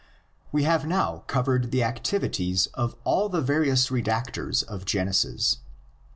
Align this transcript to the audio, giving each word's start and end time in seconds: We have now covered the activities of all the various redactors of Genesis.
We 0.51 0.63
have 0.63 0.87
now 0.87 1.25
covered 1.27 1.69
the 1.69 1.83
activities 1.83 2.65
of 2.73 2.95
all 3.03 3.29
the 3.29 3.39
various 3.39 3.89
redactors 3.89 4.63
of 4.63 4.83
Genesis. 4.83 5.57